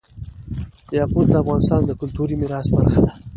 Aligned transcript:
یاقوت 0.97 1.27
د 1.29 1.33
افغانستان 1.43 1.81
د 1.85 1.91
کلتوري 2.01 2.35
میراث 2.41 2.67
برخه 2.77 2.99
ده. 3.05 3.11